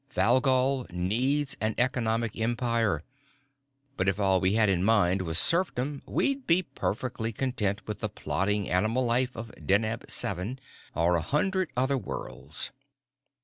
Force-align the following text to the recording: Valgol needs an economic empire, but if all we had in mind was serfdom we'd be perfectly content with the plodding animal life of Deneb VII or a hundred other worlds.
Valgol 0.09 0.87
needs 0.89 1.55
an 1.61 1.75
economic 1.77 2.35
empire, 2.35 3.03
but 3.97 4.09
if 4.09 4.19
all 4.19 4.41
we 4.41 4.53
had 4.55 4.67
in 4.67 4.83
mind 4.83 5.21
was 5.21 5.37
serfdom 5.37 6.01
we'd 6.07 6.47
be 6.47 6.63
perfectly 6.63 7.31
content 7.31 7.85
with 7.87 7.99
the 7.99 8.09
plodding 8.09 8.67
animal 8.67 9.05
life 9.05 9.35
of 9.35 9.51
Deneb 9.63 10.09
VII 10.11 10.57
or 10.95 11.15
a 11.17 11.21
hundred 11.21 11.69
other 11.77 11.99
worlds. 11.99 12.71